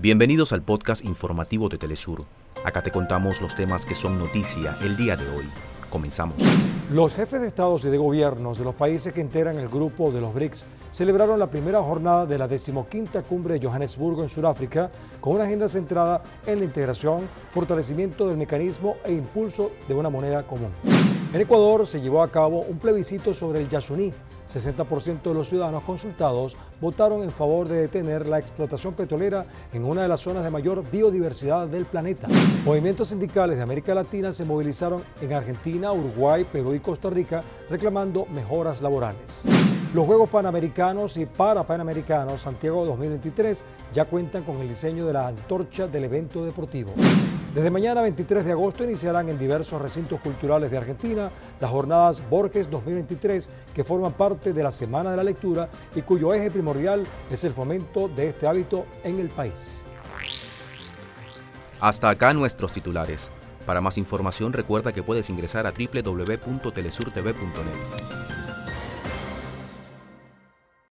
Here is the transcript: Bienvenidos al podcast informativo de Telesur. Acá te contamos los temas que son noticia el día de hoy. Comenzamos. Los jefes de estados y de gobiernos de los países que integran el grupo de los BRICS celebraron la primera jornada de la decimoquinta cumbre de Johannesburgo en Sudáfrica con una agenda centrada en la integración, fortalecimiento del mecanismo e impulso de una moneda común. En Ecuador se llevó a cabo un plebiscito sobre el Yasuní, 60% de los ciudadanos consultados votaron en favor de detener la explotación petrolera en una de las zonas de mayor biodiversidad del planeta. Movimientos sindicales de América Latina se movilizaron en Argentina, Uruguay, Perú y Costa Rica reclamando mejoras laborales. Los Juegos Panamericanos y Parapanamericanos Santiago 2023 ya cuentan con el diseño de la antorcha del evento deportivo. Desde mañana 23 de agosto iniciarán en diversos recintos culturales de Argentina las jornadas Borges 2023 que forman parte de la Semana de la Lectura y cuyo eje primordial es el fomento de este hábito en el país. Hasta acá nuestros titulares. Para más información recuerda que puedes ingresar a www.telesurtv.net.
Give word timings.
Bienvenidos 0.00 0.52
al 0.52 0.62
podcast 0.62 1.04
informativo 1.04 1.68
de 1.68 1.76
Telesur. 1.76 2.24
Acá 2.64 2.84
te 2.84 2.92
contamos 2.92 3.40
los 3.40 3.56
temas 3.56 3.84
que 3.84 3.96
son 3.96 4.16
noticia 4.16 4.78
el 4.80 4.96
día 4.96 5.16
de 5.16 5.28
hoy. 5.28 5.44
Comenzamos. 5.90 6.36
Los 6.92 7.16
jefes 7.16 7.40
de 7.40 7.48
estados 7.48 7.84
y 7.84 7.88
de 7.88 7.98
gobiernos 7.98 8.58
de 8.58 8.64
los 8.64 8.76
países 8.76 9.12
que 9.12 9.20
integran 9.20 9.58
el 9.58 9.68
grupo 9.68 10.12
de 10.12 10.20
los 10.20 10.32
BRICS 10.32 10.66
celebraron 10.92 11.40
la 11.40 11.50
primera 11.50 11.82
jornada 11.82 12.26
de 12.26 12.38
la 12.38 12.46
decimoquinta 12.46 13.22
cumbre 13.24 13.58
de 13.58 13.66
Johannesburgo 13.66 14.22
en 14.22 14.28
Sudáfrica 14.28 14.88
con 15.20 15.34
una 15.34 15.44
agenda 15.44 15.66
centrada 15.66 16.22
en 16.46 16.60
la 16.60 16.64
integración, 16.64 17.28
fortalecimiento 17.50 18.28
del 18.28 18.36
mecanismo 18.36 18.98
e 19.04 19.12
impulso 19.12 19.72
de 19.88 19.94
una 19.94 20.10
moneda 20.10 20.46
común. 20.46 20.70
En 21.30 21.42
Ecuador 21.42 21.86
se 21.86 22.00
llevó 22.00 22.22
a 22.22 22.30
cabo 22.30 22.60
un 22.62 22.78
plebiscito 22.78 23.34
sobre 23.34 23.60
el 23.60 23.68
Yasuní, 23.68 24.14
60% 24.48 25.22
de 25.24 25.34
los 25.34 25.46
ciudadanos 25.50 25.84
consultados 25.84 26.56
votaron 26.80 27.22
en 27.22 27.30
favor 27.30 27.68
de 27.68 27.82
detener 27.82 28.26
la 28.26 28.38
explotación 28.38 28.94
petrolera 28.94 29.44
en 29.74 29.84
una 29.84 30.02
de 30.02 30.08
las 30.08 30.22
zonas 30.22 30.42
de 30.42 30.50
mayor 30.50 30.90
biodiversidad 30.90 31.68
del 31.68 31.84
planeta. 31.84 32.28
Movimientos 32.64 33.08
sindicales 33.08 33.58
de 33.58 33.62
América 33.62 33.94
Latina 33.94 34.32
se 34.32 34.46
movilizaron 34.46 35.04
en 35.20 35.34
Argentina, 35.34 35.92
Uruguay, 35.92 36.46
Perú 36.50 36.72
y 36.72 36.80
Costa 36.80 37.10
Rica 37.10 37.44
reclamando 37.68 38.24
mejoras 38.24 38.80
laborales. 38.80 39.44
Los 39.98 40.06
Juegos 40.06 40.30
Panamericanos 40.30 41.16
y 41.16 41.26
Parapanamericanos 41.26 42.42
Santiago 42.42 42.86
2023 42.86 43.64
ya 43.92 44.04
cuentan 44.04 44.44
con 44.44 44.60
el 44.60 44.68
diseño 44.68 45.04
de 45.04 45.12
la 45.12 45.26
antorcha 45.26 45.88
del 45.88 46.04
evento 46.04 46.44
deportivo. 46.44 46.92
Desde 47.52 47.68
mañana 47.68 48.00
23 48.02 48.44
de 48.44 48.52
agosto 48.52 48.84
iniciarán 48.84 49.28
en 49.28 49.40
diversos 49.40 49.82
recintos 49.82 50.20
culturales 50.20 50.70
de 50.70 50.78
Argentina 50.78 51.32
las 51.58 51.70
jornadas 51.72 52.22
Borges 52.30 52.70
2023 52.70 53.50
que 53.74 53.82
forman 53.82 54.12
parte 54.12 54.52
de 54.52 54.62
la 54.62 54.70
Semana 54.70 55.10
de 55.10 55.16
la 55.16 55.24
Lectura 55.24 55.68
y 55.96 56.02
cuyo 56.02 56.32
eje 56.32 56.52
primordial 56.52 57.04
es 57.28 57.42
el 57.42 57.50
fomento 57.50 58.06
de 58.06 58.28
este 58.28 58.46
hábito 58.46 58.86
en 59.02 59.18
el 59.18 59.30
país. 59.30 59.84
Hasta 61.80 62.08
acá 62.08 62.32
nuestros 62.32 62.70
titulares. 62.70 63.32
Para 63.66 63.80
más 63.80 63.98
información 63.98 64.52
recuerda 64.52 64.92
que 64.92 65.02
puedes 65.02 65.28
ingresar 65.28 65.66
a 65.66 65.72
www.telesurtv.net. 65.72 68.07